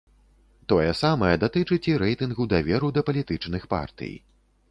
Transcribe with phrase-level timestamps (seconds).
[0.71, 4.13] Тое самае датычыць і рэйтынгу даверу да палітычных партый.